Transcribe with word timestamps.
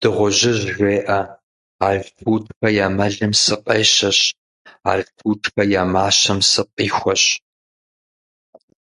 Дыгъужьыжь 0.00 0.64
жеӀэ: 0.76 1.20
«Алтутхэ 1.88 2.68
я 2.86 2.88
мэлым 2.96 3.32
сыкъещэщ, 3.42 4.18
Алтутхэ 4.90 5.62
я 5.80 5.82
мащэм 5.94 6.38
сыкъихуэщ.». 6.50 7.24